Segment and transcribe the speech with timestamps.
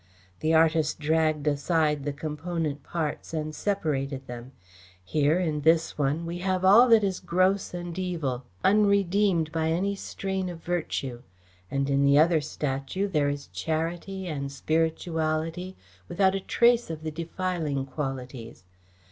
[0.39, 4.51] The artist dragged aside the component parts and separated them.
[5.05, 9.93] Here in this one we have all that is gross and evil, unredeemed by any
[9.93, 11.21] strain of virtue,
[11.69, 15.77] and in the other statue there is charity and spirituality
[16.07, 18.63] without a trace of the defiling qualities.